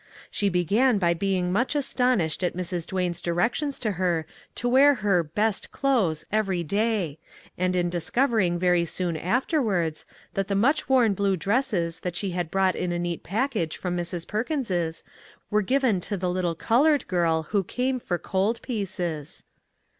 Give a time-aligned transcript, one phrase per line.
[0.31, 2.87] She began by being much astonished at Mrs.
[2.87, 7.19] Duane's directions to her to wear her "best clothes" every day;
[7.55, 12.49] and in discovering very soon afterwards, that the much worn blue dresses that she had
[12.49, 14.73] brought in a neat package 297 MAG AND MARGARET from Mrs.
[14.81, 15.03] Perkins's
[15.51, 19.43] were given to the little colored girl who came for cold pieces.